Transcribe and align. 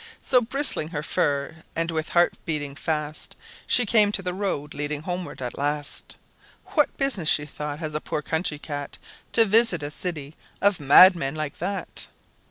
So 0.23 0.41
bristling 0.41 0.87
her 0.87 1.03
fur, 1.03 1.57
and 1.75 1.91
with 1.91 2.09
heart 2.09 2.33
beating 2.43 2.73
fast, 2.73 3.35
She 3.67 3.85
came 3.85 4.11
to 4.13 4.23
the 4.23 4.33
road 4.33 4.73
leading 4.73 5.03
homeward 5.03 5.43
at 5.43 5.59
last. 5.59 6.15
"What 6.73 6.97
business," 6.97 7.29
she 7.29 7.45
thought, 7.45 7.77
"has 7.77 7.93
a 7.93 8.01
poor 8.01 8.23
country 8.23 8.57
cat 8.57 8.97
To 9.33 9.45
visit 9.45 9.83
a 9.83 9.91
city 9.91 10.35
of 10.59 10.79
madmen 10.79 11.35
like 11.35 11.59
that? 11.59 12.07